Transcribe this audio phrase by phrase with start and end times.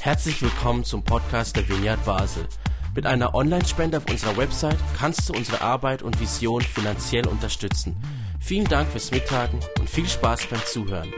[0.00, 2.46] Herzlich willkommen zum Podcast der Vineyard Basel.
[2.94, 7.96] Mit einer Online-Spende auf unserer Website kannst du unsere Arbeit und Vision finanziell unterstützen.
[8.40, 11.12] Vielen Dank fürs Mittagen und viel Spaß beim Zuhören.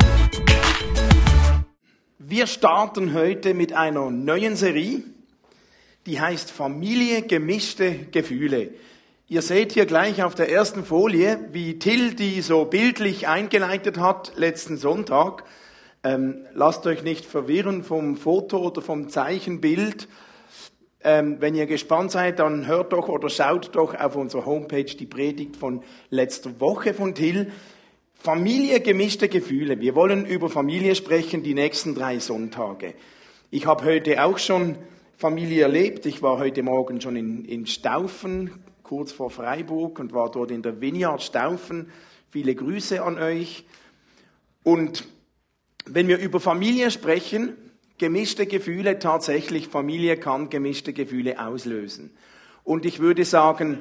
[2.18, 5.02] Wir starten heute mit einer neuen Serie,
[6.06, 8.70] die heißt Familie gemischte Gefühle.
[9.28, 14.32] Ihr seht hier gleich auf der ersten Folie, wie Till die so bildlich eingeleitet hat
[14.36, 15.44] letzten Sonntag.
[16.04, 20.08] Ähm, lasst euch nicht verwirren vom Foto oder vom Zeichenbild.
[21.02, 25.06] Ähm, wenn ihr gespannt seid, dann hört doch oder schaut doch auf unserer Homepage die
[25.06, 27.50] Predigt von letzter Woche von Till.
[28.14, 29.80] Familie gemischte Gefühle.
[29.80, 32.94] Wir wollen über Familie sprechen die nächsten drei Sonntage.
[33.50, 34.76] Ich habe heute auch schon
[35.16, 36.06] Familie erlebt.
[36.06, 40.62] Ich war heute Morgen schon in, in Staufen, kurz vor Freiburg, und war dort in
[40.62, 41.90] der Vineyard Staufen.
[42.30, 43.64] Viele Grüße an euch.
[44.64, 45.04] Und
[45.90, 47.56] wenn wir über Familie sprechen,
[47.98, 52.10] gemischte Gefühle, tatsächlich, Familie kann gemischte Gefühle auslösen.
[52.64, 53.80] Und ich würde sagen,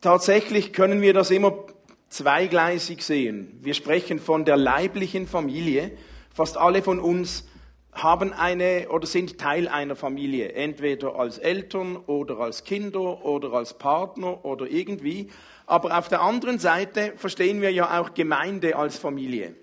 [0.00, 1.66] tatsächlich können wir das immer
[2.08, 3.58] zweigleisig sehen.
[3.60, 5.92] Wir sprechen von der leiblichen Familie.
[6.34, 7.44] Fast alle von uns
[7.92, 13.76] haben eine oder sind Teil einer Familie, entweder als Eltern oder als Kinder oder als
[13.76, 15.30] Partner oder irgendwie.
[15.66, 19.54] Aber auf der anderen Seite verstehen wir ja auch Gemeinde als Familie.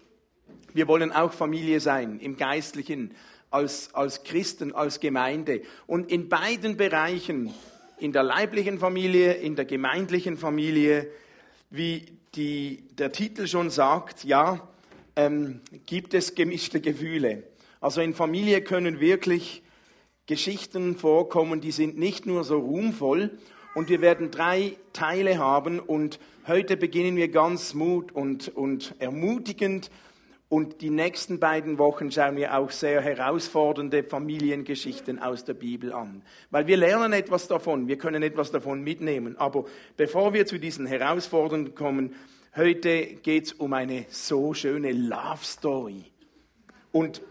[0.76, 3.16] Wir wollen auch Familie sein, im Geistlichen,
[3.50, 5.62] als, als Christen, als Gemeinde.
[5.88, 7.54] Und in beiden Bereichen,
[7.98, 11.08] in der leiblichen Familie, in der gemeindlichen Familie,
[11.70, 14.68] wie die, der Titel schon sagt, ja,
[15.16, 17.44] ähm, gibt es gemischte Gefühle.
[17.80, 19.64] Also in Familie können wirklich
[20.26, 23.40] Geschichten vorkommen, die sind nicht nur so ruhmvoll.
[23.76, 29.90] Und wir werden drei Teile haben und heute beginnen wir ganz mut und, und ermutigend
[30.56, 36.22] und die nächsten beiden Wochen schauen wir auch sehr herausfordernde Familiengeschichten aus der Bibel an.
[36.50, 39.38] Weil wir lernen etwas davon, wir können etwas davon mitnehmen.
[39.38, 39.66] Aber
[39.98, 42.16] bevor wir zu diesen Herausforderungen kommen,
[42.56, 46.06] heute geht es um eine so schöne Love Story.
[46.94, 47.22] Und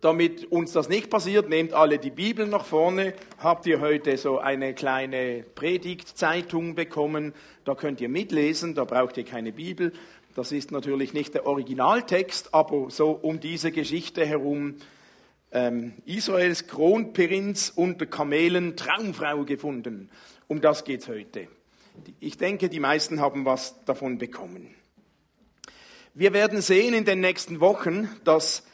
[0.00, 3.14] damit uns das nicht passiert, nehmt alle die Bibel nach vorne.
[3.38, 7.32] Habt ihr heute so eine kleine Predigtzeitung bekommen?
[7.64, 9.92] Da könnt ihr mitlesen, da braucht ihr keine Bibel.
[10.34, 14.76] Das ist natürlich nicht der Originaltext, aber so um diese Geschichte herum.
[15.52, 20.08] Ähm, Israels Kronprinz unter Kamelen Traumfrau gefunden.
[20.46, 21.48] Um das geht es heute.
[22.20, 24.72] Ich denke, die meisten haben was davon bekommen.
[26.14, 28.64] Wir werden sehen in den nächsten Wochen, dass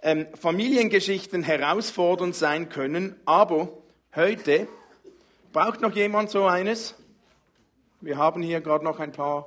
[0.00, 3.68] ähm, Familiengeschichten herausfordernd sein können, aber
[4.16, 4.68] heute
[5.52, 6.94] braucht noch jemand so eines.
[8.00, 9.46] Wir haben hier gerade noch ein paar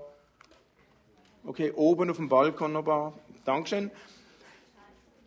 [1.47, 3.13] Okay, oben auf dem Balkon noch ein paar.
[3.45, 3.89] Dankeschön.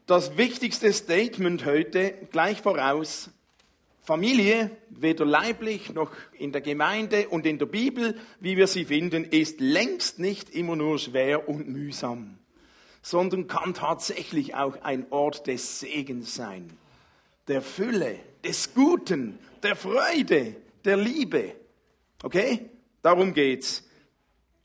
[0.04, 3.30] Das wichtigste Statement heute gleich voraus.
[4.02, 9.24] Familie, weder leiblich noch in der Gemeinde und in der Bibel, wie wir sie finden,
[9.24, 12.38] ist längst nicht immer nur schwer und mühsam,
[13.00, 16.68] sondern kann tatsächlich auch ein Ort des Segens sein,
[17.48, 20.54] der Fülle, des Guten, der Freude,
[20.84, 21.54] der Liebe.
[22.22, 22.68] Okay?
[23.00, 23.88] Darum geht's.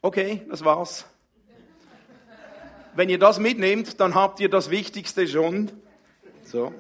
[0.02, 1.06] Okay, das war's
[2.96, 5.72] wenn ihr das mitnehmt, dann habt ihr das Wichtigste schon.
[6.44, 6.74] So.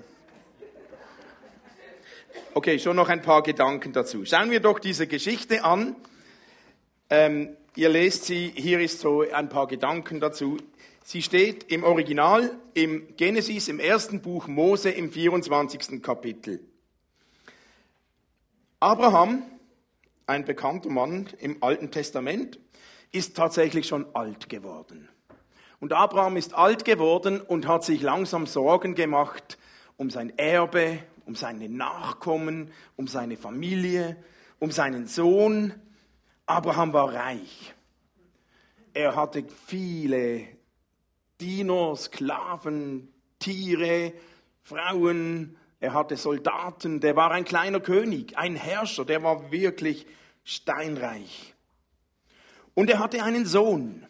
[2.53, 4.23] Okay, schon noch ein paar Gedanken dazu.
[4.23, 5.95] Schauen wir doch diese Geschichte an.
[7.09, 10.57] Ähm, ihr lest sie, hier ist so ein paar Gedanken dazu.
[11.03, 16.01] Sie steht im Original im Genesis, im ersten Buch Mose im 24.
[16.01, 16.61] Kapitel.
[18.79, 19.43] Abraham,
[20.25, 22.59] ein bekannter Mann im Alten Testament,
[23.11, 25.09] ist tatsächlich schon alt geworden.
[25.79, 29.57] Und Abraham ist alt geworden und hat sich langsam Sorgen gemacht
[29.97, 34.17] um sein Erbe, um seine Nachkommen, um seine Familie,
[34.59, 35.73] um seinen Sohn.
[36.45, 37.73] Abraham war reich.
[38.93, 40.47] Er hatte viele
[41.41, 44.13] Diener, Sklaven, Tiere,
[44.63, 50.07] Frauen, er hatte Soldaten, der war ein kleiner König, ein Herrscher, der war wirklich
[50.43, 51.53] steinreich.
[52.73, 54.05] Und er hatte einen Sohn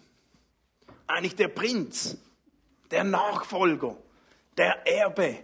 [1.08, 2.18] eigentlich der Prinz,
[2.92, 3.98] der Nachfolger,
[4.58, 5.38] der Erbe.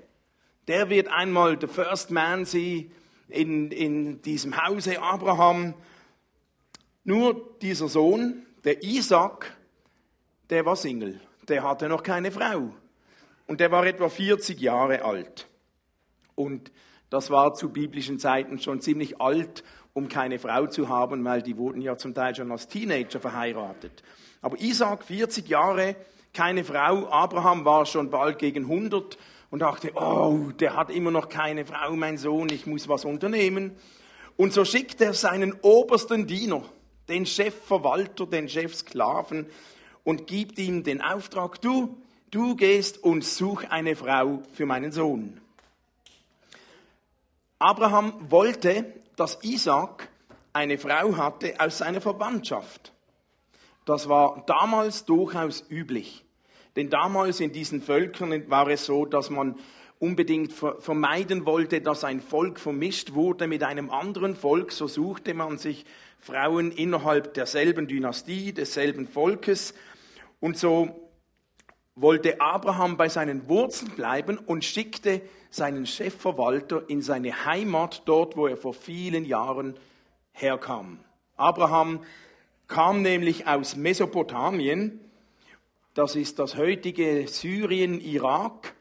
[0.67, 2.91] Der wird einmal der First Man sein
[3.27, 5.73] in, in diesem Hause Abraham.
[7.03, 9.55] Nur dieser Sohn, der Isaac,
[10.49, 11.19] der war Single.
[11.47, 12.73] Der hatte noch keine Frau.
[13.47, 15.47] Und der war etwa 40 Jahre alt.
[16.35, 16.71] Und
[17.09, 19.63] das war zu biblischen Zeiten schon ziemlich alt,
[19.93, 24.03] um keine Frau zu haben, weil die wurden ja zum Teil schon als Teenager verheiratet.
[24.41, 25.95] Aber Isaac, 40 Jahre,
[26.33, 27.07] keine Frau.
[27.09, 29.17] Abraham war schon bald gegen 100
[29.49, 33.75] und dachte, oh, der hat immer noch keine Frau, mein Sohn, ich muss was unternehmen.
[34.37, 36.63] Und so schickt er seinen obersten Diener,
[37.09, 39.45] den Chefverwalter, den Chefsklaven,
[40.03, 41.97] und gibt ihm den Auftrag, du,
[42.31, 45.39] du gehst und such eine Frau für meinen Sohn.
[47.59, 48.85] Abraham wollte,
[49.15, 50.09] dass Isaac
[50.53, 52.91] eine Frau hatte aus seiner Verwandtschaft.
[53.91, 56.23] Das war damals durchaus üblich.
[56.77, 59.59] Denn damals in diesen Völkern war es so, dass man
[59.99, 64.71] unbedingt vermeiden wollte, dass ein Volk vermischt wurde mit einem anderen Volk.
[64.71, 65.85] So suchte man sich
[66.19, 69.73] Frauen innerhalb derselben Dynastie, desselben Volkes.
[70.39, 71.11] Und so
[71.95, 78.47] wollte Abraham bei seinen Wurzeln bleiben und schickte seinen Chefverwalter in seine Heimat, dort wo
[78.47, 79.75] er vor vielen Jahren
[80.31, 80.99] herkam.
[81.35, 81.99] Abraham
[82.71, 85.01] kam nämlich aus Mesopotamien,
[85.93, 88.73] das ist das heutige Syrien, Irak,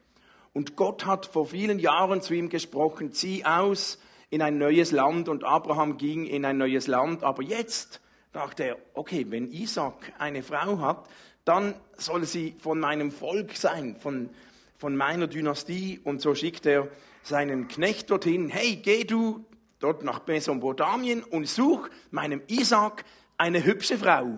[0.53, 3.99] und Gott hat vor vielen Jahren zu ihm gesprochen, zieh aus
[4.31, 8.01] in ein neues Land, und Abraham ging in ein neues Land, aber jetzt
[8.33, 11.09] dachte er, okay, wenn Isaac eine Frau hat,
[11.45, 14.31] dann soll sie von meinem Volk sein, von,
[14.79, 15.99] von meiner Dynastie.
[16.05, 16.87] Und so schickt er
[17.25, 19.45] seinen Knecht dorthin, hey, geh du
[19.81, 23.05] dort nach Mesopotamien und such meinem Isaac
[23.41, 24.37] eine hübsche Frau,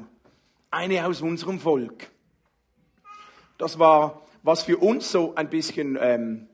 [0.70, 2.08] eine aus unserem Volk.
[3.58, 6.46] Das war, was für uns so ein bisschen ähm,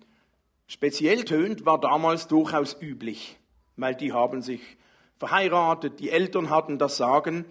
[0.67, 3.39] speziell tönt, war damals durchaus üblich,
[3.77, 4.63] weil die haben sich
[5.19, 7.45] verheiratet, die Eltern hatten das Sagen.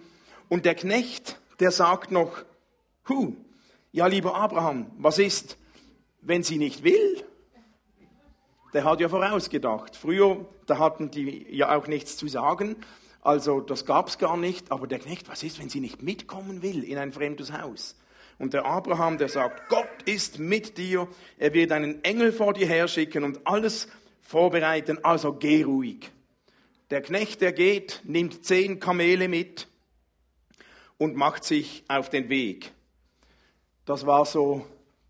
[0.48, 2.44] Und der Knecht, der sagt noch,
[3.08, 3.34] Huh,
[3.92, 5.58] ja lieber Abraham, was ist,
[6.22, 7.24] wenn sie nicht will?
[8.74, 9.94] Der hat ja vorausgedacht.
[9.94, 12.74] Früher, da hatten die ja auch nichts zu sagen,
[13.28, 14.72] also das gab es gar nicht.
[14.72, 17.94] Aber der Knecht, was ist, wenn sie nicht mitkommen will in ein fremdes Haus?
[18.38, 22.66] Und der Abraham, der sagt, Gott ist mit dir, er wird einen Engel vor dir
[22.66, 23.88] herschicken und alles
[24.22, 26.10] vorbereiten, also geh ruhig.
[26.88, 29.68] Der Knecht, der geht, nimmt zehn Kamele mit
[30.96, 32.72] und macht sich auf den Weg.
[33.84, 34.64] Das war so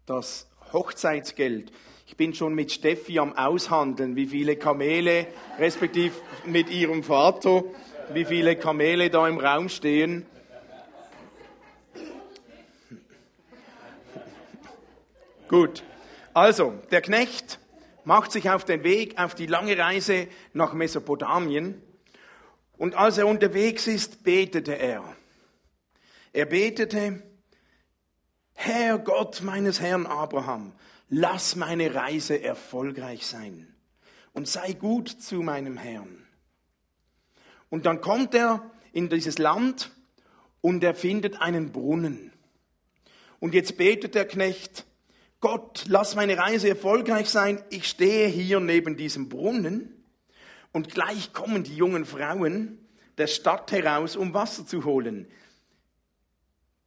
[0.06, 1.70] das Hochzeitsgeld.
[2.08, 5.28] Ich bin schon mit Steffi am Aushandeln, wie viele Kamele,
[5.58, 6.14] respektive
[6.46, 7.62] mit ihrem Vater,
[8.14, 10.26] wie viele Kamele da im Raum stehen.
[15.48, 15.82] Gut,
[16.34, 17.58] also der Knecht
[18.04, 21.82] macht sich auf den Weg auf die lange Reise nach Mesopotamien
[22.76, 25.02] und als er unterwegs ist, betete er.
[26.32, 27.22] Er betete,
[28.54, 30.72] Herr Gott meines Herrn Abraham,
[31.08, 33.74] lass meine Reise erfolgreich sein
[34.34, 36.27] und sei gut zu meinem Herrn.
[37.70, 39.90] Und dann kommt er in dieses Land
[40.60, 42.32] und er findet einen Brunnen.
[43.40, 44.84] Und jetzt betet der Knecht,
[45.40, 47.62] Gott, lass meine Reise erfolgreich sein.
[47.70, 50.04] Ich stehe hier neben diesem Brunnen
[50.72, 52.78] und gleich kommen die jungen Frauen
[53.18, 55.28] der Stadt heraus, um Wasser zu holen.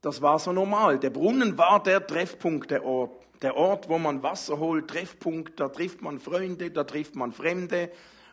[0.02, 1.00] Das war so normal.
[1.00, 3.22] Der Brunnen war der Treffpunkt, der Ort.
[3.42, 7.92] Der Ort, wo man Wasser holt, Treffpunkt, da trifft man Freunde, da trifft man Fremde.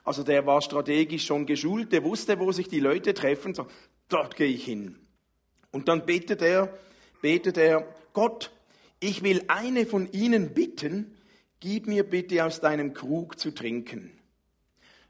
[0.08, 3.52] Also der war strategisch schon geschult, der wusste, wo sich die Leute treffen.
[3.52, 3.66] So,
[4.08, 4.98] dort gehe ich hin.
[5.70, 6.72] Und dann betet er,
[7.20, 8.50] betet er, Gott,
[9.00, 11.14] ich will eine von ihnen bitten,
[11.60, 14.10] gib mir bitte aus deinem Krug zu trinken.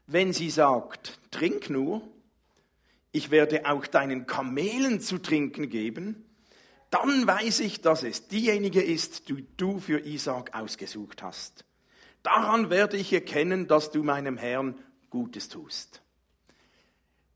[0.05, 2.01] Wenn sie sagt, trink nur,
[3.13, 6.25] ich werde auch deinen Kamelen zu trinken geben,
[6.89, 11.63] dann weiß ich, dass es diejenige ist, die du für Isaac ausgesucht hast.
[12.21, 14.75] Daran werde ich erkennen, dass du meinem Herrn
[15.09, 16.01] Gutes tust.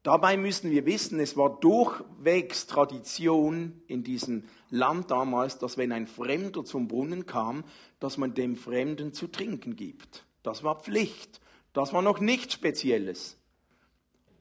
[0.03, 6.07] Dabei müssen wir wissen, es war durchwegs Tradition in diesem Land damals, dass wenn ein
[6.07, 7.63] Fremder zum Brunnen kam,
[8.01, 10.25] dass man dem Fremden zu trinken gibt.
[10.43, 11.39] Das war Pflicht.
[11.71, 13.37] Das war noch nichts Spezielles.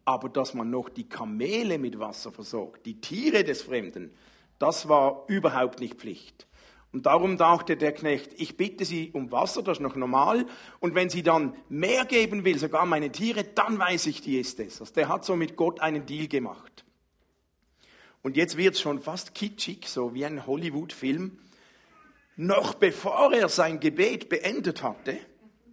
[0.04, 4.12] Aber dass man noch die Kamele mit Wasser versorgt, die Tiere des Fremden,
[4.58, 6.48] das war überhaupt nicht Pflicht.
[6.92, 10.44] Und darum dachte der Knecht, ich bitte Sie um Wasser, das ist noch normal.
[10.78, 14.60] Und wenn sie dann mehr geben will, sogar meine Tiere, dann weiß ich, die ist
[14.60, 14.80] es.
[14.80, 16.84] Also der hat so mit Gott einen Deal gemacht.
[18.20, 21.38] Und jetzt wird es schon fast kitschig, so wie ein Hollywood-Film.
[22.36, 25.18] Noch bevor er sein Gebet beendet hatte,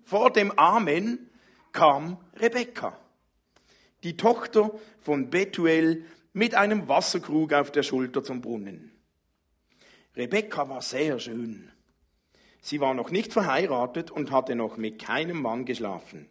[0.04, 1.30] vor dem Amen,
[1.72, 2.98] kam Rebekka,
[4.04, 4.72] die Tochter
[5.02, 8.92] von Betuel, mit einem Wasserkrug auf der Schulter zum Brunnen.
[10.16, 11.72] Rebekka war sehr schön.
[12.62, 16.28] Sie war noch nicht verheiratet und hatte noch mit keinem Mann geschlafen.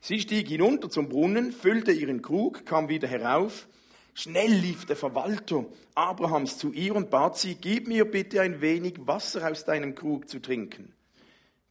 [0.00, 3.68] Sie stieg hinunter zum Brunnen, füllte ihren Krug, kam wieder herauf.
[4.14, 8.94] Schnell lief der Verwalter Abrahams zu ihr und bat sie, gib mir bitte ein wenig
[9.06, 10.92] Wasser aus deinem Krug zu trinken.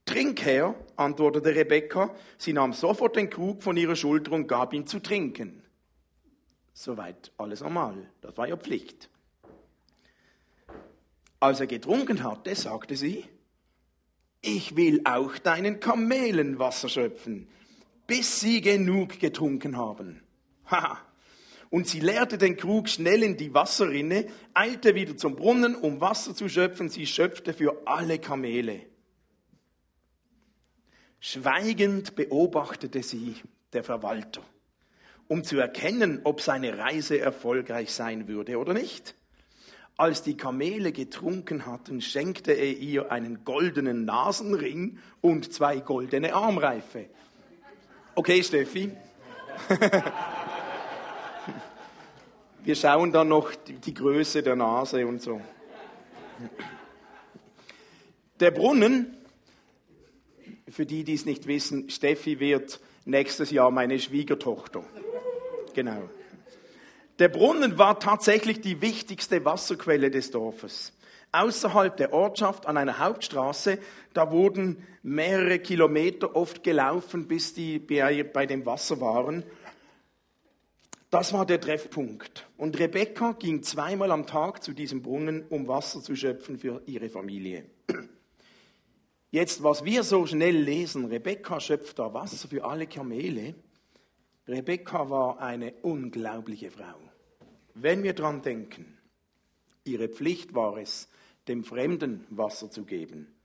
[0.06, 2.16] Trink her, antwortete Rebekka.
[2.38, 5.63] Sie nahm sofort den Krug von ihrer Schulter und gab ihn zu trinken.
[6.74, 8.10] Soweit alles normal.
[8.22, 9.10] Das war ihr Pflicht.
[11.39, 13.25] Als er getrunken hatte, sagte sie,
[14.41, 17.48] ich will auch deinen Kamelen Wasser schöpfen,
[18.08, 20.22] bis sie genug getrunken haben.
[20.65, 21.00] Haha.
[21.70, 26.34] Und sie leerte den Krug schnell in die Wasserrinne, eilte wieder zum Brunnen, um Wasser
[26.34, 26.88] zu schöpfen.
[26.88, 28.86] Sie schöpfte für alle Kamele.
[31.20, 33.36] Schweigend beobachtete sie
[33.74, 34.41] der Verwalter,
[35.27, 39.13] um zu erkennen, ob seine Reise erfolgreich sein würde oder nicht.
[39.98, 47.08] Als die Kamele getrunken hatten, schenkte er ihr einen goldenen Nasenring und zwei goldene Armreife.
[48.13, 48.92] Okay, Steffi.
[52.63, 55.42] Wir schauen dann noch die Größe der Nase und so.
[58.39, 59.18] Der Brunnen,
[60.70, 64.84] für die, die es nicht wissen, Steffi wird nächstes Jahr meine Schwiegertochter.
[65.74, 66.08] Genau.
[67.19, 70.93] Der Brunnen war tatsächlich die wichtigste Wasserquelle des Dorfes.
[71.31, 73.79] Außerhalb der Ortschaft an einer Hauptstraße,
[74.13, 79.43] da wurden mehrere Kilometer oft gelaufen, bis die bei dem Wasser waren.
[81.09, 82.47] Das war der Treffpunkt.
[82.57, 87.09] Und Rebekka ging zweimal am Tag zu diesem Brunnen, um Wasser zu schöpfen für ihre
[87.09, 87.65] Familie.
[89.31, 93.55] Jetzt, was wir so schnell lesen, Rebekka schöpft da Wasser für alle Kamele.
[94.48, 97.00] Rebekka war eine unglaubliche Frau.
[97.74, 98.98] Wenn wir dran denken,
[99.84, 101.10] ihre Pflicht war es,
[101.50, 103.36] dem Fremden Wasser zu geben,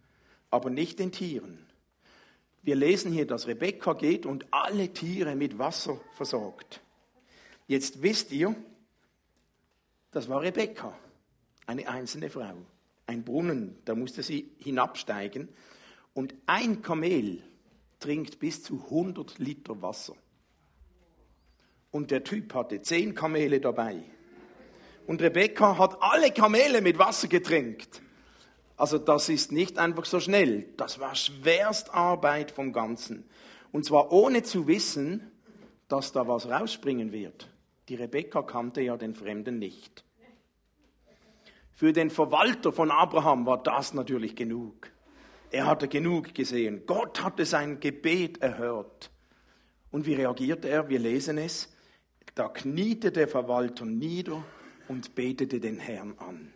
[0.51, 1.67] aber nicht den Tieren.
[2.63, 6.81] Wir lesen hier, dass Rebekka geht und alle Tiere mit Wasser versorgt.
[7.67, 8.55] Jetzt wisst ihr,
[10.13, 10.97] das war Rebekka,
[11.67, 12.55] eine einzelne Frau.
[13.07, 15.49] Ein Brunnen, da musste sie hinabsteigen.
[16.15, 17.43] Und ein Kamel
[17.99, 20.15] trinkt bis zu 100 Liter Wasser.
[21.93, 24.03] Und der Typ hatte zehn Kamele dabei.
[25.07, 28.03] Und Rebekka hat alle Kamele mit Wasser getränkt.
[28.77, 30.67] Also das ist nicht einfach so schnell.
[30.77, 33.29] Das war Schwerstarbeit vom Ganzen.
[33.71, 35.31] Und zwar ohne zu wissen,
[35.89, 37.49] dass da was rausspringen wird.
[37.89, 40.05] Die Rebekka kannte ja den Fremden nicht.
[41.75, 44.91] Für den Verwalter von Abraham war das natürlich genug.
[45.51, 46.85] Er hatte genug gesehen.
[46.87, 49.11] Gott hatte sein Gebet erhört.
[49.91, 50.89] Und wie reagierte er?
[50.89, 51.72] Wir lesen es.
[52.35, 54.43] Da kniete der Verwalter nieder
[54.89, 56.53] und betete den Herrn an.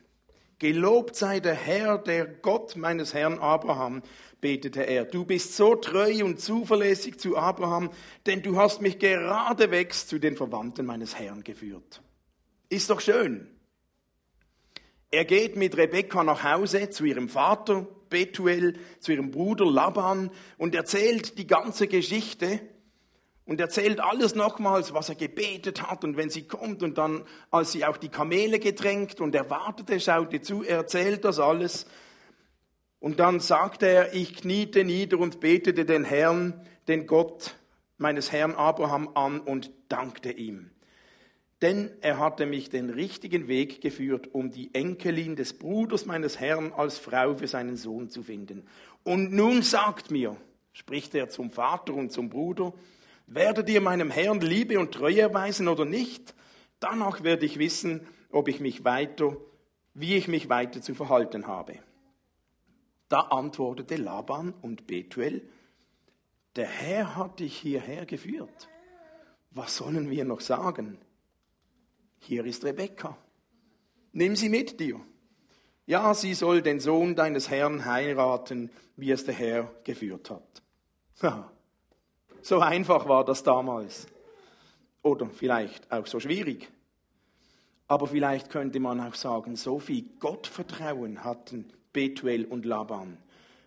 [0.58, 4.02] Gelobt sei der Herr, der Gott meines Herrn Abraham,
[4.40, 5.04] betete er.
[5.04, 7.90] Du bist so treu und zuverlässig zu Abraham,
[8.24, 12.00] denn du hast mich geradewegs zu den Verwandten meines Herrn geführt.
[12.70, 13.48] Ist doch schön.
[15.10, 20.74] Er geht mit Rebekka nach Hause zu ihrem Vater Betuel, zu ihrem Bruder Laban und
[20.74, 22.60] erzählt die ganze Geschichte
[23.46, 27.72] und erzählt alles nochmals, was er gebetet hat und wenn sie kommt und dann, als
[27.72, 31.86] sie auch die Kamele getränkt und er wartete, schaute zu, er erzählt das alles.
[32.98, 37.56] Und dann sagte er, ich kniete nieder und betete den Herrn, den Gott
[37.98, 40.70] meines Herrn Abraham an und dankte ihm.
[41.62, 46.72] Denn er hatte mich den richtigen Weg geführt, um die Enkelin des Bruders meines Herrn
[46.72, 48.66] als Frau für seinen Sohn zu finden.
[49.04, 50.36] Und nun sagt mir,
[50.72, 52.74] spricht er zum Vater und zum Bruder,
[53.26, 56.34] Werdet ihr meinem Herrn Liebe und Treue erweisen oder nicht?
[56.78, 59.36] Danach werde ich wissen, ob ich mich weiter,
[59.94, 61.80] wie ich mich weiter zu verhalten habe.
[63.08, 65.48] Da antwortete Laban und Betuel,
[66.54, 68.68] der Herr hat dich hierher geführt.
[69.50, 70.98] Was sollen wir noch sagen?
[72.18, 73.16] Hier ist Rebekka.
[74.12, 75.00] Nimm sie mit dir.
[75.86, 80.62] Ja, sie soll den Sohn deines Herrn heiraten, wie es der Herr geführt hat.
[82.46, 84.06] So einfach war das damals.
[85.02, 86.70] Oder vielleicht auch so schwierig.
[87.88, 93.18] Aber vielleicht könnte man auch sagen, so viel Gottvertrauen hatten Betuel und Laban.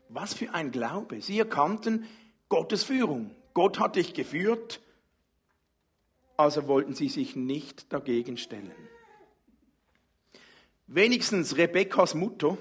[0.08, 1.22] Was für ein Glaube.
[1.22, 2.06] Sie erkannten
[2.48, 3.32] Gottes Führung.
[3.54, 4.80] Gott hat dich geführt,
[6.38, 8.72] also wollten sie sich nicht dagegen stellen.
[10.88, 12.58] Wenigstens Rebekkas Mutter,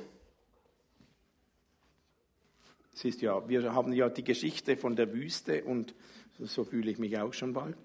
[2.98, 5.94] es ist ja, wir haben ja die Geschichte von der Wüste und
[6.40, 7.76] so fühle ich mich auch schon bald.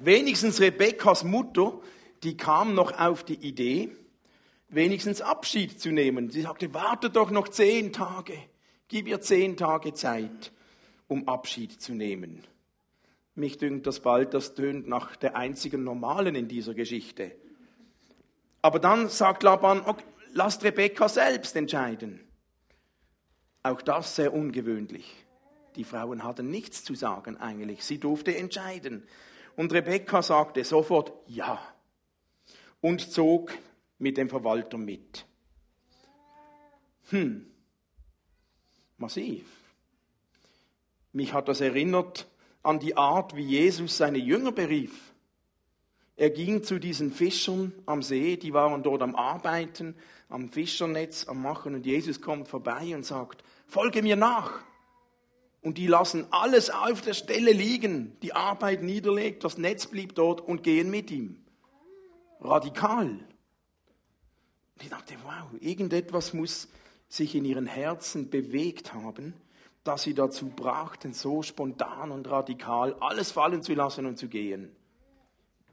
[0.00, 1.78] Wenigstens Rebekkas Mutter,
[2.24, 3.90] die kam noch auf die Idee,
[4.68, 6.28] wenigstens Abschied zu nehmen.
[6.30, 8.34] Sie sagte, warte doch noch zehn Tage,
[8.88, 10.50] gib ihr zehn Tage Zeit,
[11.06, 12.42] um Abschied zu nehmen.
[13.36, 17.30] Mich dünkt das bald, das tönt nach der einzigen Normalen in dieser Geschichte.
[18.60, 22.27] Aber dann sagt Laban, okay, lasst Rebekka selbst entscheiden.
[23.62, 25.26] Auch das sehr ungewöhnlich.
[25.76, 27.84] Die Frauen hatten nichts zu sagen eigentlich.
[27.84, 29.06] Sie durfte entscheiden.
[29.56, 31.60] Und Rebekka sagte sofort Ja
[32.80, 33.52] und zog
[33.98, 35.26] mit dem Verwalter mit.
[37.10, 37.46] Hm,
[38.96, 39.46] massiv.
[41.12, 42.28] Mich hat das erinnert
[42.62, 45.12] an die Art, wie Jesus seine Jünger berief.
[46.18, 49.94] Er ging zu diesen Fischern am See, die waren dort am Arbeiten,
[50.28, 54.64] am Fischernetz am Machen und Jesus kommt vorbei und sagt, folge mir nach.
[55.62, 60.40] Und die lassen alles auf der Stelle liegen, die Arbeit niederlegt, das Netz blieb dort
[60.40, 61.38] und gehen mit ihm.
[62.40, 63.06] Radikal.
[63.06, 63.22] Und
[64.82, 66.66] ich dachte, wow, irgendetwas muss
[67.08, 69.34] sich in ihren Herzen bewegt haben,
[69.84, 74.74] dass sie dazu brachten, so spontan und radikal alles fallen zu lassen und zu gehen.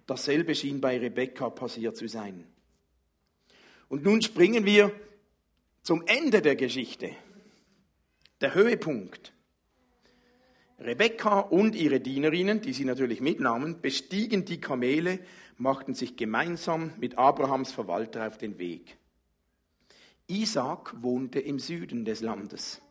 [0.05, 2.45] Dasselbe schien bei Rebekka passiert zu sein.
[3.87, 4.91] Und nun springen wir
[5.81, 7.11] zum Ende der Geschichte.
[8.41, 9.33] Der Höhepunkt.
[10.79, 15.19] Rebekka und ihre Dienerinnen, die sie natürlich mitnahmen, bestiegen die Kamele,
[15.57, 18.97] machten sich gemeinsam mit Abrahams Verwalter auf den Weg.
[20.27, 22.81] Isaac wohnte im Süden des Landes.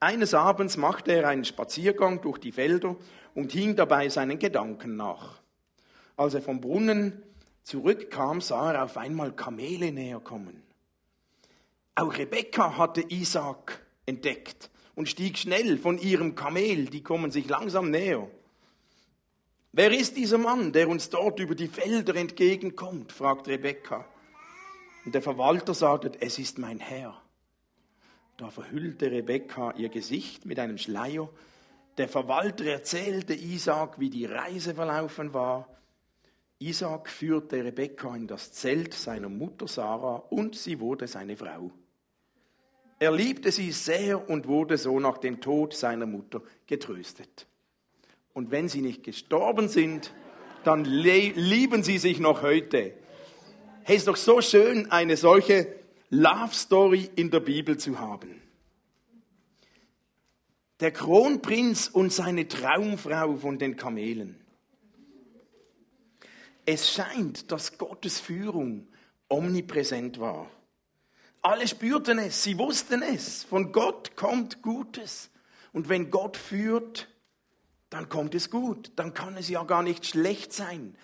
[0.00, 2.96] Eines Abends machte er einen Spaziergang durch die Felder
[3.34, 5.41] und hing dabei seinen Gedanken nach.
[6.16, 7.22] Als er vom Brunnen
[7.62, 10.62] zurückkam, sah er auf einmal Kamele näher kommen.
[11.94, 17.90] Auch Rebekka hatte Isaac entdeckt und stieg schnell von ihrem Kamel, die kommen sich langsam
[17.90, 18.28] näher.
[19.72, 23.12] Wer ist dieser Mann, der uns dort über die Felder entgegenkommt?
[23.12, 24.04] fragt Rebekka.
[25.04, 27.20] Und der Verwalter sagte, es ist mein Herr.
[28.36, 31.28] Da verhüllte Rebekka ihr Gesicht mit einem Schleier.
[31.98, 35.68] Der Verwalter erzählte Isaac, wie die Reise verlaufen war.
[36.62, 41.72] Isaac führte Rebekka in das Zelt seiner Mutter Sarah und sie wurde seine Frau.
[43.00, 47.48] Er liebte sie sehr und wurde so nach dem Tod seiner Mutter getröstet.
[48.32, 50.12] Und wenn sie nicht gestorben sind,
[50.62, 52.94] dann lieben sie sich noch heute.
[53.82, 55.66] Hey, ist doch so schön, eine solche
[56.10, 58.40] Love Story in der Bibel zu haben.
[60.78, 64.41] Der Kronprinz und seine Traumfrau von den Kamelen.
[66.72, 68.88] Es scheint, dass Gottes Führung
[69.28, 70.48] omnipräsent war.
[71.42, 73.44] Alle spürten es, sie wussten es.
[73.44, 75.30] Von Gott kommt Gutes.
[75.74, 77.08] Und wenn Gott führt,
[77.90, 78.90] dann kommt es gut.
[78.96, 80.96] Dann kann es ja gar nicht schlecht sein.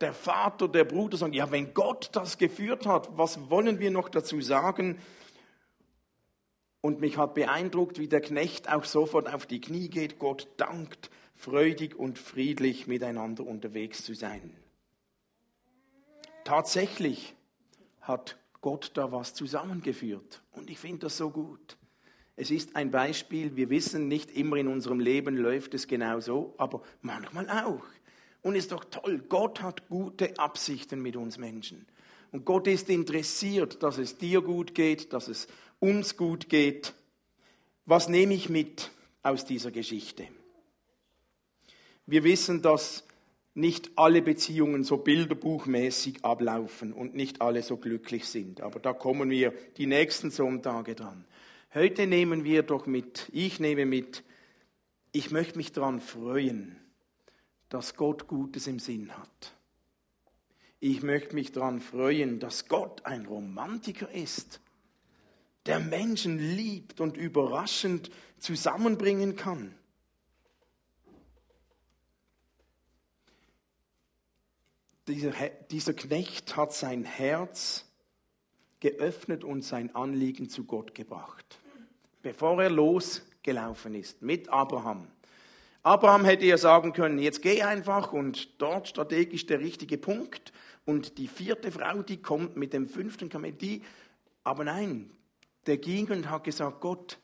[0.00, 4.10] Der Vater, der Bruder sagen, ja, wenn Gott das geführt hat, was wollen wir noch
[4.10, 5.00] dazu sagen?
[6.80, 11.10] Und mich hat beeindruckt, wie der Knecht auch sofort auf die Knie geht, Gott dankt,
[11.34, 14.56] freudig und friedlich miteinander unterwegs zu sein.
[16.48, 17.34] Tatsächlich
[18.00, 20.40] hat Gott da was zusammengeführt.
[20.52, 21.76] Und ich finde das so gut.
[22.36, 26.54] Es ist ein Beispiel, wir wissen, nicht immer in unserem Leben läuft es genau so,
[26.56, 27.84] aber manchmal auch.
[28.40, 31.84] Und ist doch toll, Gott hat gute Absichten mit uns Menschen.
[32.32, 35.48] Und Gott ist interessiert, dass es dir gut geht, dass es
[35.80, 36.94] uns gut geht.
[37.84, 38.90] Was nehme ich mit
[39.22, 40.26] aus dieser Geschichte?
[42.06, 43.04] Wir wissen, dass
[43.54, 48.60] nicht alle Beziehungen so bilderbuchmäßig ablaufen und nicht alle so glücklich sind.
[48.60, 51.24] Aber da kommen wir die nächsten Sonntage dran.
[51.74, 54.22] Heute nehmen wir doch mit, ich nehme mit,
[55.12, 56.76] ich möchte mich daran freuen,
[57.68, 59.54] dass Gott Gutes im Sinn hat.
[60.80, 64.60] Ich möchte mich daran freuen, dass Gott ein Romantiker ist,
[65.66, 69.74] der Menschen liebt und überraschend zusammenbringen kann.
[75.08, 75.32] Dieser,
[75.70, 77.86] dieser Knecht hat sein Herz
[78.80, 81.58] geöffnet und sein Anliegen zu Gott gebracht,
[82.22, 85.08] bevor er losgelaufen ist mit Abraham.
[85.82, 90.52] Abraham hätte ja sagen können, jetzt geh einfach und dort strategisch der richtige Punkt.
[90.84, 93.82] Und die vierte Frau, die kommt mit dem fünften Kamel, die,
[94.44, 95.10] aber nein,
[95.66, 97.18] der ging und hat gesagt, Gott,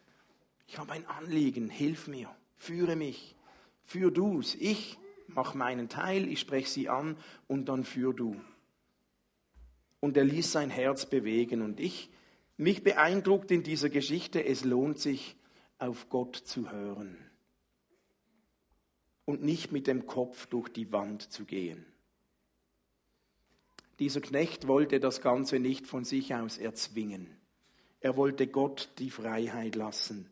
[0.67, 3.37] ich habe ein Anliegen, hilf mir, führe mich,
[3.85, 4.99] führ du's, ich
[5.35, 7.17] mach meinen Teil, ich spreche sie an
[7.47, 8.41] und dann führ du.
[10.01, 12.11] Und er ließ sein Herz bewegen und ich,
[12.57, 15.37] mich beeindruckt in dieser Geschichte, es lohnt sich,
[15.79, 17.19] auf Gott zu hören
[19.25, 21.85] und nicht mit dem Kopf durch die Wand zu gehen.
[23.99, 27.29] Dieser Knecht wollte das Ganze nicht von sich aus erzwingen.
[28.01, 30.29] Er wollte Gott die Freiheit lassen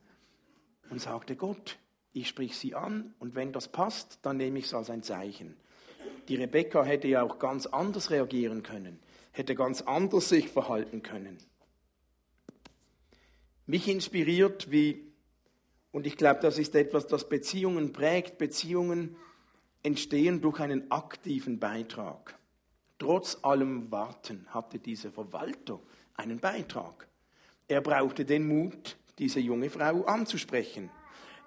[0.91, 1.79] und sagte, Gott,
[2.13, 5.57] ich sprich sie an und wenn das passt, dann nehme ich es als ein Zeichen.
[6.29, 9.01] Die Rebecca hätte ja auch ganz anders reagieren können,
[9.33, 11.39] hätte ganz anders sich verhalten können.
[13.67, 15.13] Mich inspiriert, wie
[15.93, 18.39] Und ich glaube, das ist etwas, das Beziehungen prägt.
[18.39, 19.17] Beziehungen
[19.83, 22.39] entstehen durch einen aktiven Beitrag.
[22.99, 25.81] Trotz allem Warten hatte dieser Verwalter
[26.15, 27.09] einen Beitrag.
[27.69, 30.91] Er brauchte den Mut, diese junge Frau anzusprechen.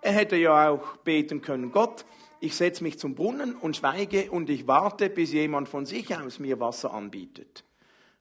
[0.06, 2.06] Er hätte ja auch beten können, Gott,
[2.40, 6.38] ich setze mich zum Brunnen und schweige und ich warte, bis jemand von sich aus
[6.38, 7.64] mir Wasser anbietet.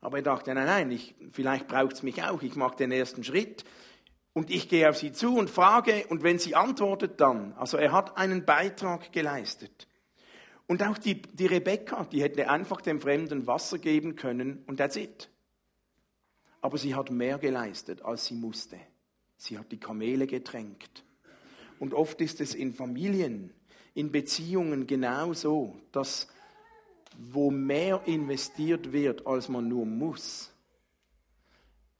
[0.00, 3.22] Aber er dachte, nein, nein, ich, vielleicht braucht es mich auch, ich mache den ersten
[3.22, 3.66] Schritt
[4.32, 7.52] und ich gehe auf sie zu und frage und wenn sie antwortet, dann.
[7.58, 9.86] Also er hat einen Beitrag geleistet.
[10.66, 14.96] Und auch die, die Rebecca, die hätte einfach dem Fremden Wasser geben können und that's
[14.96, 15.28] it.
[16.62, 18.80] Aber sie hat mehr geleistet, als sie musste.
[19.36, 21.03] Sie hat die Kamele getränkt.
[21.84, 23.52] Und oft ist es in Familien,
[23.92, 26.28] in Beziehungen genauso, dass
[27.18, 30.50] wo mehr investiert wird, als man nur muss,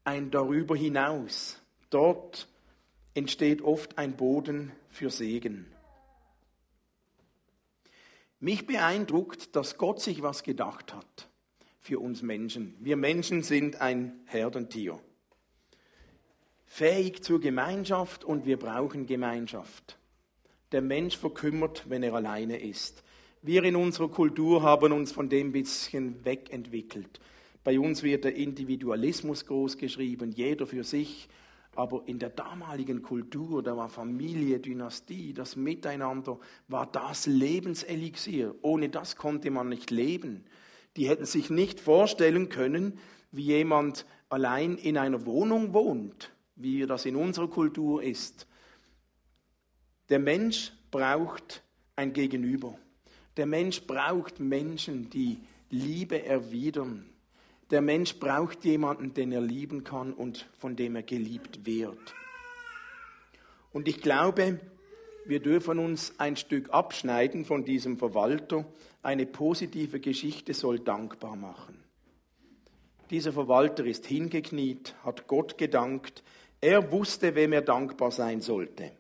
[0.03, 2.49] ein darüber hinaus, dort
[3.13, 5.67] entsteht oft ein Boden für Segen.
[8.41, 11.29] Mich beeindruckt, dass Gott sich was gedacht hat
[11.83, 12.75] für uns Menschen.
[12.81, 14.99] Wir Menschen sind ein Herdentier.
[16.77, 19.97] Fähig zur Gemeinschaft und wir brauchen Gemeinschaft.
[20.73, 23.05] Der Mensch verkümmert, wenn er alleine ist.
[23.43, 27.21] Wir in unserer Kultur haben uns von dem bisschen wegentwickelt.
[27.63, 31.29] Bei uns wird der Individualismus groß geschrieben, jeder für sich
[31.77, 38.53] aber in der damaligen Kultur, da war Familie, Dynastie, das Miteinander, war das Lebenselixier.
[38.63, 40.43] Ohne das konnte man nicht leben.
[40.97, 42.99] Die hätten sich nicht vorstellen können,
[43.31, 48.47] wie jemand allein in einer Wohnung wohnt, wie das in unserer Kultur ist.
[50.09, 51.63] Der Mensch braucht
[51.97, 52.79] ein Gegenüber.
[53.37, 55.39] Der Mensch braucht Menschen, die
[55.71, 57.07] Liebe erwidern,
[57.71, 62.15] der Mensch braucht jemanden, den er lieben kann und von dem er geliebt wird.
[63.73, 64.61] Und ich glaube,
[65.25, 68.67] wir dürfen uns ein Stück abschneiden von diesem Verwalter.
[69.03, 71.83] Eine positive Geschichte soll dankbar machen.
[73.11, 76.23] Dieser Verwalter ist hingekniet, hat Gott gedankt.
[76.65, 78.91] Er wusste, wem er dankbar sein sollte.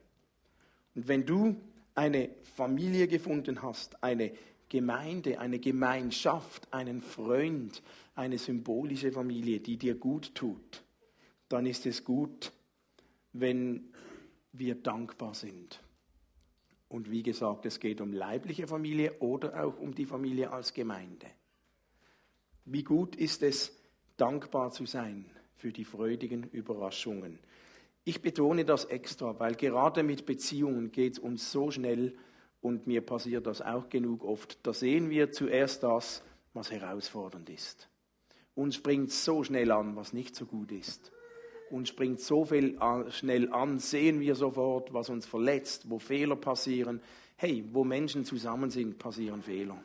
[0.94, 1.57] Und wenn du
[1.94, 4.33] eine Familie gefunden hast, eine
[4.68, 7.83] Gemeinde, eine Gemeinschaft, einen Freund,
[8.16, 10.85] eine symbolische Familie, die dir gut tut,
[11.48, 12.53] dann ist es gut,
[13.33, 13.88] wenn
[14.53, 15.81] wir dankbar sind.
[16.90, 21.29] Und wie gesagt, es geht um leibliche Familie oder auch um die Familie als Gemeinde.
[22.66, 23.74] Wie gut ist es,
[24.18, 25.24] dankbar zu sein
[25.57, 27.38] für die freudigen Überraschungen.
[28.04, 32.14] Ich betone das extra, weil gerade mit Beziehungen geht es uns so schnell
[32.60, 34.58] und mir passiert das auch genug oft.
[34.66, 37.88] Da sehen wir zuerst das, was herausfordernd ist.
[38.54, 41.12] Uns springt so schnell an, was nicht so gut ist.
[41.70, 47.00] Uns springt so viel schnell an, sehen wir sofort, was uns verletzt, wo Fehler passieren.
[47.36, 49.82] Hey, wo Menschen zusammen sind, passieren Fehler.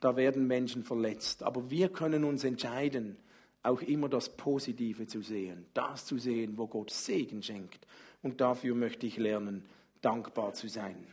[0.00, 1.42] Da werden Menschen verletzt.
[1.42, 3.16] Aber wir können uns entscheiden,
[3.62, 7.86] auch immer das Positive zu sehen, das zu sehen, wo Gott Segen schenkt.
[8.22, 9.64] Und dafür möchte ich lernen,
[10.00, 11.06] dankbar zu sein.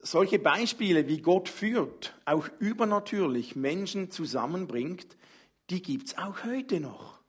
[0.00, 5.16] solche Beispiele, wie Gott führt, auch übernatürlich Menschen zusammenbringt,
[5.68, 7.20] die gibt es auch heute noch.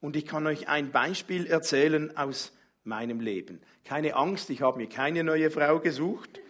[0.00, 2.52] Und ich kann euch ein Beispiel erzählen aus
[2.84, 3.60] meinem Leben.
[3.84, 6.40] Keine Angst, ich habe mir keine neue Frau gesucht.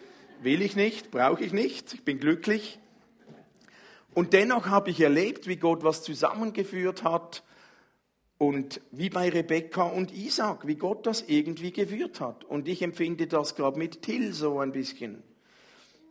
[0.42, 2.80] Will ich nicht, brauche ich nicht, ich bin glücklich.
[4.14, 7.42] Und dennoch habe ich erlebt, wie Gott was zusammengeführt hat
[8.38, 12.44] und wie bei Rebekka und Isaac, wie Gott das irgendwie geführt hat.
[12.44, 15.22] Und ich empfinde das gerade mit Till so ein bisschen.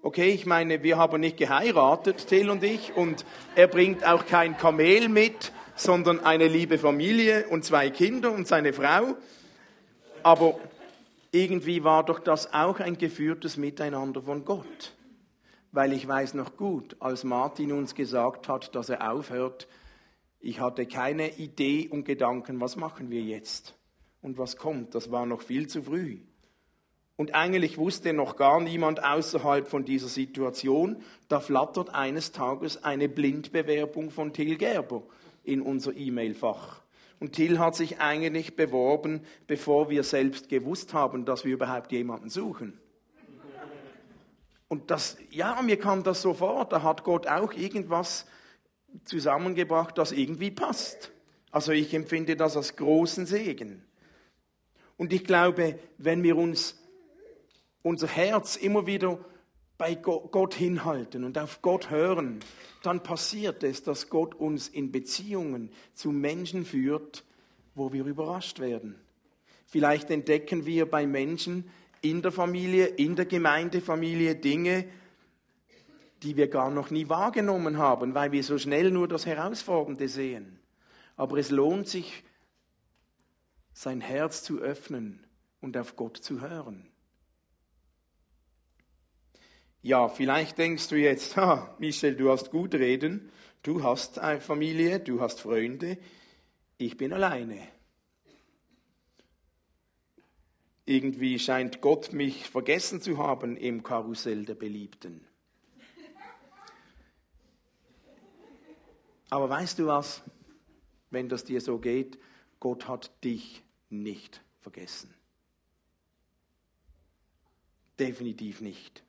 [0.01, 3.23] Okay, ich meine, wir haben nicht geheiratet, Till und ich, und
[3.55, 8.73] er bringt auch kein Kamel mit, sondern eine liebe Familie und zwei Kinder und seine
[8.73, 9.15] Frau.
[10.21, 10.59] Aber
[11.31, 14.93] irgendwie war doch das auch ein geführtes Miteinander von Gott.
[15.73, 19.67] Weil ich weiß noch gut, als Martin uns gesagt hat, dass er aufhört,
[20.39, 23.75] ich hatte keine Idee und Gedanken, was machen wir jetzt
[24.21, 24.93] und was kommt.
[24.93, 26.19] Das war noch viel zu früh.
[27.15, 33.09] Und eigentlich wusste noch gar niemand außerhalb von dieser Situation, da flattert eines Tages eine
[33.09, 35.01] Blindbewerbung von Till Gerber
[35.43, 36.81] in unser E-Mail-Fach.
[37.19, 42.29] Und Till hat sich eigentlich beworben, bevor wir selbst gewusst haben, dass wir überhaupt jemanden
[42.29, 42.79] suchen.
[44.73, 48.25] Und das, ja, mir kam das so vor, da hat Gott auch irgendwas
[49.05, 51.11] zusammengebracht, das irgendwie passt.
[51.51, 53.83] Also ich empfinde das als großen Segen.
[54.97, 56.81] Und ich glaube, wenn wir uns
[57.83, 59.19] unser Herz immer wieder
[59.77, 62.39] bei Gott hinhalten und auf Gott hören,
[62.81, 67.23] dann passiert es, dass Gott uns in Beziehungen zu Menschen führt,
[67.75, 68.95] wo wir überrascht werden.
[69.67, 71.69] Vielleicht entdecken wir bei Menschen
[72.03, 74.85] in der Familie, in der Gemeindefamilie Dinge,
[76.21, 80.59] die wir gar noch nie wahrgenommen haben, weil wir so schnell nur das Herausfordernde sehen.
[81.15, 82.23] Aber es lohnt sich,
[83.71, 85.25] sein Herz zu öffnen
[85.61, 86.85] und auf Gott zu hören.
[89.81, 93.31] Ja, vielleicht denkst du jetzt, ha, Michel, du hast gut reden,
[93.63, 95.97] du hast eine Familie, du hast Freunde,
[96.77, 97.59] ich bin alleine.
[100.85, 105.25] Irgendwie scheint Gott mich vergessen zu haben im Karussell der Beliebten.
[109.29, 110.21] Aber weißt du was?
[111.09, 112.19] Wenn das dir so geht,
[112.59, 115.13] Gott hat dich nicht vergessen.
[117.97, 119.03] Definitiv nicht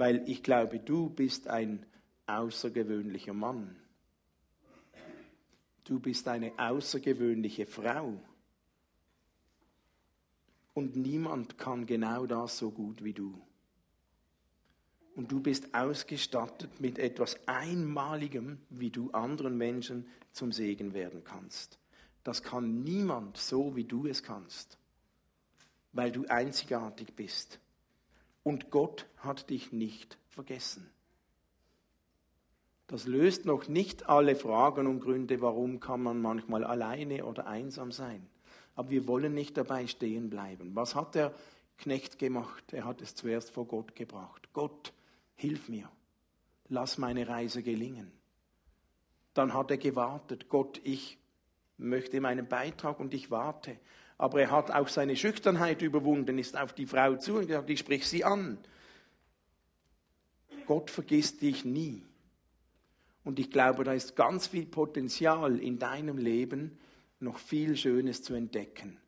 [0.00, 1.84] weil ich glaube, du bist ein
[2.26, 3.76] außergewöhnlicher Mann.
[5.84, 8.22] Du bist eine außergewöhnliche Frau.
[10.80, 13.38] Und niemand kann genau das so gut wie du.
[15.14, 21.78] Und du bist ausgestattet mit etwas Einmaligem, wie du anderen Menschen zum Segen werden kannst.
[22.24, 24.78] Das kann niemand so, wie du es kannst,
[25.92, 27.60] weil du einzigartig bist.
[28.42, 30.88] Und Gott hat dich nicht vergessen.
[32.86, 37.92] Das löst noch nicht alle Fragen und Gründe, warum kann man manchmal alleine oder einsam
[37.92, 38.26] sein.
[38.80, 40.74] Aber wir wollen nicht dabei stehen bleiben.
[40.74, 41.34] Was hat der
[41.76, 42.72] Knecht gemacht?
[42.72, 44.54] Er hat es zuerst vor Gott gebracht.
[44.54, 44.94] Gott,
[45.34, 45.90] hilf mir.
[46.70, 48.10] Lass meine Reise gelingen.
[49.34, 50.48] Dann hat er gewartet.
[50.48, 51.18] Gott, ich
[51.76, 53.76] möchte meinen Beitrag und ich warte.
[54.16, 57.80] Aber er hat auch seine Schüchternheit überwunden, ist auf die Frau zu und gesagt, ich
[57.80, 58.56] sprich sie an.
[60.64, 62.02] Gott vergisst dich nie.
[63.24, 66.78] Und ich glaube, da ist ganz viel Potenzial in deinem Leben,
[67.20, 68.98] noch viel Schönes zu entdecken.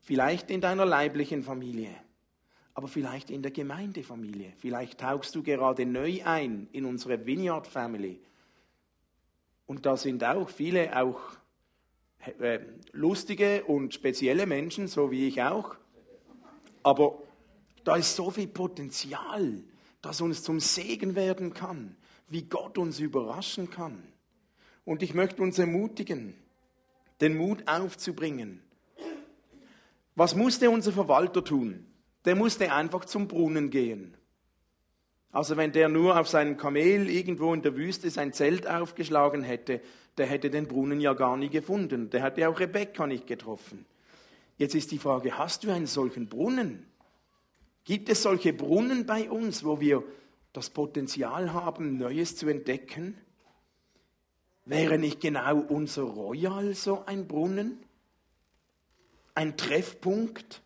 [0.00, 1.94] Vielleicht in deiner leiblichen Familie,
[2.74, 4.52] aber vielleicht in der Gemeindefamilie.
[4.58, 8.20] Vielleicht tauchst du gerade neu ein in unsere Vineyard Family.
[9.66, 11.20] Und da sind auch viele, auch
[12.38, 12.60] äh,
[12.92, 15.76] lustige und spezielle Menschen, so wie ich auch.
[16.82, 17.22] Aber
[17.84, 19.62] da ist so viel Potenzial,
[20.02, 21.96] das uns zum Segen werden kann,
[22.28, 24.02] wie Gott uns überraschen kann.
[24.84, 26.34] Und ich möchte uns ermutigen,
[27.20, 28.62] den Mut aufzubringen.
[30.16, 31.86] Was musste unser Verwalter tun?
[32.24, 34.16] Der musste einfach zum Brunnen gehen.
[35.32, 39.80] Also wenn der nur auf seinem Kamel irgendwo in der Wüste sein Zelt aufgeschlagen hätte,
[40.16, 42.08] der hätte den Brunnen ja gar nie gefunden.
[42.10, 43.84] Der hätte auch Rebekka nicht getroffen.
[44.56, 46.86] Jetzt ist die Frage, hast du einen solchen Brunnen?
[47.84, 50.04] Gibt es solche Brunnen bei uns, wo wir
[50.52, 53.18] das Potenzial haben, Neues zu entdecken?
[54.66, 57.84] Wäre nicht genau unser Royal so ein Brunnen?
[59.34, 60.62] Ein Treffpunkt?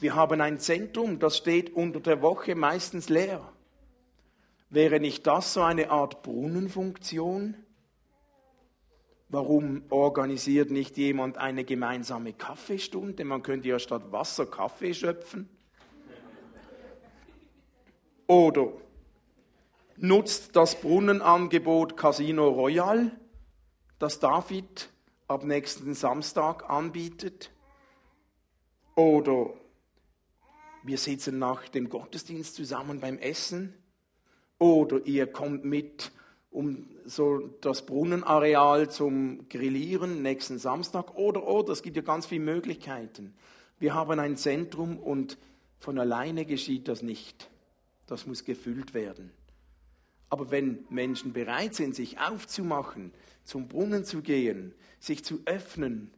[0.00, 3.52] Wir haben ein Zentrum, das steht unter der Woche meistens leer.
[4.68, 7.56] Wäre nicht das so eine Art Brunnenfunktion?
[9.30, 13.24] Warum organisiert nicht jemand eine gemeinsame Kaffeestunde?
[13.24, 15.48] Man könnte ja statt Wasser Kaffee schöpfen.
[18.26, 18.72] Oder
[19.96, 23.10] nutzt das Brunnenangebot Casino Royal,
[23.98, 24.90] das David
[25.28, 27.50] ab nächsten Samstag anbietet?
[28.94, 29.50] Oder
[30.82, 33.74] wir sitzen nach dem Gottesdienst zusammen beim Essen
[34.58, 36.12] oder ihr kommt mit
[36.50, 41.16] um so das Brunnenareal zum Grillieren nächsten Samstag.
[41.16, 43.34] Oder, oder, es gibt ja ganz viele Möglichkeiten.
[43.80, 45.36] Wir haben ein Zentrum und
[45.80, 47.50] von alleine geschieht das nicht.
[48.06, 49.32] Das muss gefüllt werden.
[50.34, 53.12] Aber wenn Menschen bereit sind, sich aufzumachen,
[53.44, 56.10] zum Brunnen zu gehen, sich zu öffnen,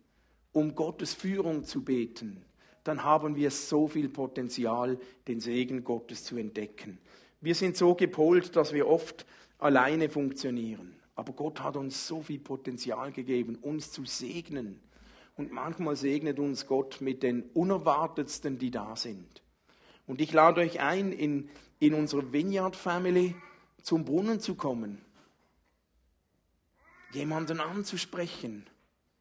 [0.53, 2.43] um Gottes Führung zu beten,
[2.83, 4.99] dann haben wir so viel Potenzial,
[5.29, 6.97] den Segen Gottes zu entdecken.
[7.43, 9.27] Wir sind so gepolt, dass wir oft
[9.59, 10.97] alleine funktionieren.
[11.15, 14.81] Aber Gott hat uns so viel Potenzial gegeben, uns zu segnen.
[15.37, 19.43] Und manchmal segnet uns Gott mit den Unerwartetsten, die da sind.
[20.07, 21.51] Und ich lade euch ein, in,
[21.81, 23.35] in unsere Vineyard Family
[23.87, 25.01] zum Brunnen zu kommen.
[27.13, 28.67] Jemanden anzusprechen.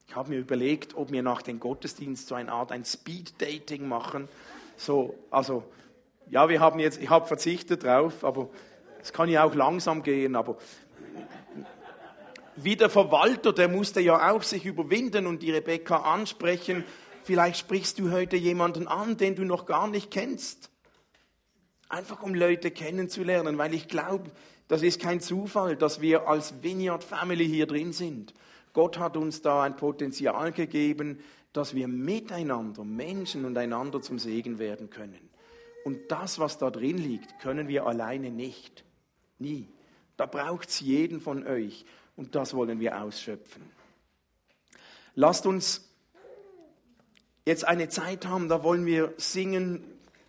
[0.08, 3.88] Ich habe mir überlegt, ob wir nach dem Gottesdienst so eine Art ein Speed Dating
[3.88, 4.28] machen.
[4.76, 5.64] So, also
[6.32, 8.50] ja, wir haben jetzt, ich habe verzichtet drauf, aber
[9.04, 10.58] es kann ja auch langsam gehen, aber
[12.56, 16.84] wie der Verwalter, der musste ja auch sich überwinden und die Rebecca ansprechen.
[17.24, 20.72] Vielleicht sprichst du heute jemanden an, den du noch gar nicht kennst.
[21.88, 24.32] Einfach um Leute kennenzulernen, weil ich glaube,
[24.68, 28.34] das ist kein Zufall, dass wir als Vineyard Family hier drin sind.
[28.74, 31.20] Gott hat uns da ein Potenzial gegeben,
[31.54, 35.30] dass wir miteinander, Menschen und einander zum Segen werden können.
[35.86, 38.84] Und das, was da drin liegt, können wir alleine nicht.
[39.40, 39.68] Nie.
[40.18, 41.86] Da braucht es jeden von euch.
[42.16, 43.62] Und das wollen wir ausschöpfen.
[45.14, 45.88] Lasst uns
[47.46, 49.84] jetzt eine Zeit haben, da wollen wir singen,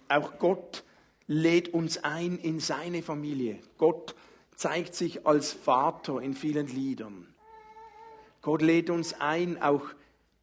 [0.08, 0.84] auch Gott
[1.26, 3.58] lädt uns ein in seine Familie.
[3.78, 4.14] Gott
[4.56, 7.34] zeigt sich als Vater in vielen Liedern.
[8.42, 9.84] Gott lädt uns ein, auch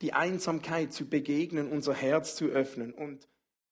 [0.02, 3.28] die Einsamkeit zu begegnen, unser Herz zu öffnen und